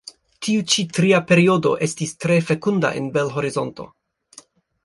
Tiu 0.45 0.63
ĉi 0.73 0.85
tria 0.97 1.19
periodo 1.31 1.75
estis 1.87 2.15
tre 2.25 2.39
fekunda 2.49 2.91
en 3.03 3.11
Bel-Horizonto. 3.19 3.87